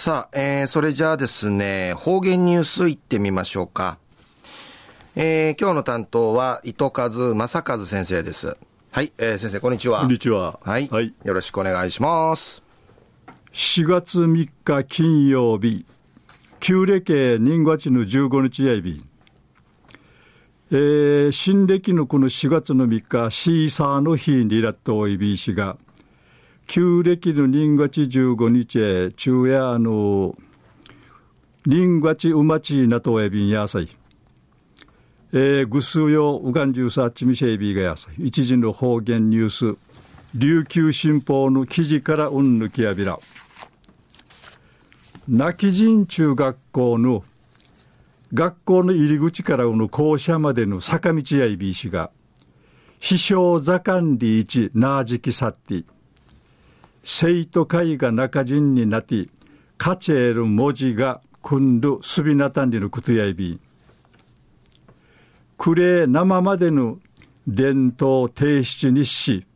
[0.00, 3.98] さあ、えー、それじゃあですね、方言ニュースいってみましょうか。
[5.16, 8.56] えー、今日の担当は、糸数正和先生です。
[8.92, 10.02] はい、えー、先生、こんにちは。
[10.02, 10.60] こんにちは。
[10.62, 10.86] はい。
[10.86, 12.62] はい、よろしくお願いします。
[13.52, 15.84] 4月3日金曜日、
[16.60, 19.04] 旧暦人月の15日やいび。
[20.70, 25.76] えー、新暦のこの4月の3日、シーサーの日にらっとおいびしが、
[26.68, 30.36] 旧暦の人月15日へ、昼夜あの、
[31.64, 33.88] 人月うまちなとえびんやさい。
[35.32, 38.26] えー、ぐすうようがんじゅうさちみせいびがやさい。
[38.26, 39.78] 一時の方言ニュース、
[40.34, 43.18] 琉球新報の記事からうんぬきやびら。
[45.26, 47.24] 泣き人中学校の
[48.34, 52.10] 学校の入り口からの校舎までの坂道やいびいしが、
[53.00, 55.84] 飛翔座管理一なじきさって、
[57.10, 59.28] 生徒会が中人になって、
[59.78, 63.58] カチェール文字が組んどすびなたんりのことやいび。
[65.56, 66.98] くれ生までの
[67.46, 69.46] 伝統提出日誌、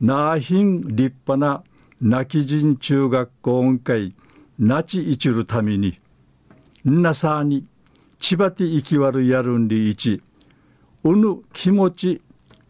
[0.00, 1.64] なあひん立派な
[2.00, 4.14] 泣き人中学校音会、
[4.56, 5.98] なちいちるために、
[6.84, 7.66] なさに、
[8.20, 10.22] ちばていきわるやるんりいち、
[11.02, 12.22] うぬ気持ち、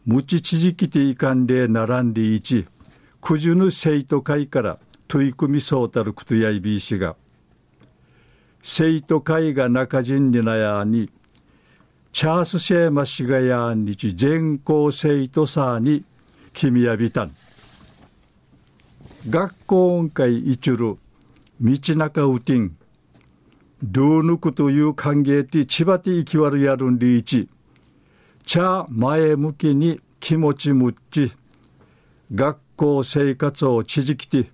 [0.06, 2.66] むちちじきていかんでならんりいち、
[3.20, 7.16] くじゅぬ生徒会から取り組みそうたるくとやいびいしが、
[8.62, 11.10] 生徒会が中人になやに、
[12.12, 16.04] チャースセーマシガヤンにち全校生徒さに
[16.52, 17.34] 君やびたん。
[19.28, 20.96] 学校音会いちる
[21.60, 22.76] 道中うてん、
[23.82, 27.48] ドゥーヌクという歓迎て千葉て行きわるやるんりいち、
[28.46, 31.32] 茶前向きに気持ちむっち、
[32.34, 34.50] 学校生活をちじきて、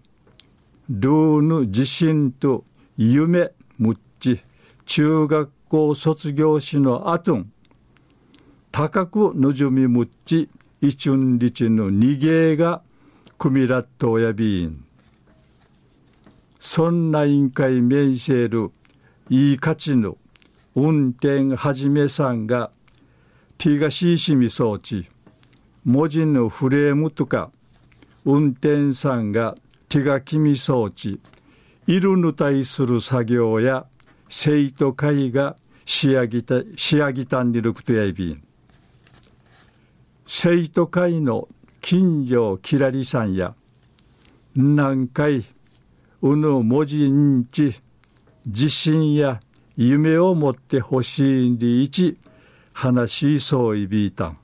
[0.90, 2.64] ルーヌ自信と
[2.96, 4.40] 夢むっち、
[4.84, 7.52] 中学校卒業しのあとん、
[8.72, 10.48] 高くのじゅみむっち、
[10.80, 12.82] いちゅんりちの逃げが、
[13.38, 14.84] くみらっとおやびん。
[16.58, 18.72] そんな委員会面せる、
[19.30, 20.18] いい価値の
[20.74, 22.72] 運転はじめさんが、
[23.56, 25.06] ティガシーシミ装置、
[25.84, 27.52] 文字のフレームとか、
[28.26, 29.56] 運転さんが
[29.88, 31.20] 手書きみ装置、
[31.86, 33.86] いるに対する作業や
[34.28, 38.42] 生徒会が仕上げた、仕上げたんにるくとやいびん。
[40.26, 41.46] 生徒会の
[41.80, 43.54] 近所きらりさんや、
[44.56, 45.44] 何回、
[46.20, 47.80] うぬ文字んち、
[48.44, 49.38] 自信や
[49.76, 52.18] 夢を持ってほしいんでいち、
[52.72, 54.38] 話しそういびいたん。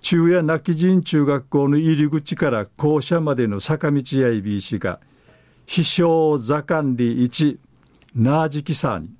[0.00, 5.00] 中夜泣き人中学校の入り口から校舎までの坂道やいびいしが、
[5.66, 7.58] 飛翔座管理一、
[8.14, 9.10] なあじきさに、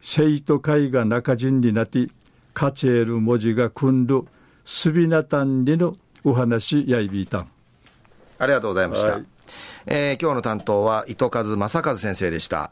[0.00, 2.06] 生徒会が中人になって、
[2.54, 4.26] カチェール文字が組んど、
[4.64, 7.48] すびなたんりのお話やいびいたん。
[8.38, 9.12] ありがとうございました。
[9.12, 9.24] はい、
[9.86, 12.70] えー、今日の担当は糸数正和先生でした。